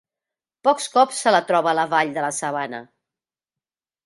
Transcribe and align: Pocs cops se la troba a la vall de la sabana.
Pocs 0.67 0.87
cops 0.95 1.19
se 1.25 1.33
la 1.35 1.41
troba 1.51 1.71
a 1.73 1.75
la 1.81 1.85
vall 1.93 2.15
de 2.17 2.25
la 2.27 2.33
sabana. 2.39 2.81